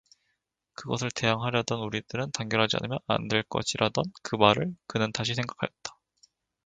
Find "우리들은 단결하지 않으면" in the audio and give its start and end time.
1.85-2.97